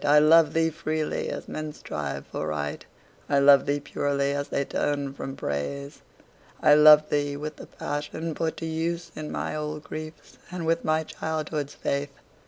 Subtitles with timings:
[0.03, 2.83] I love thee freely, as men strive for Right;
[3.29, 6.01] I love thee purely, as they turn from Praise.
[6.59, 10.83] I love thee with the passion put to use In my old griefs, and with
[10.83, 12.13] my childhood's faith.